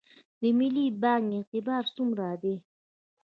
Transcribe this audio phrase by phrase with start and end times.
[0.41, 2.55] د ملي بانک اعتبار څومره دی؟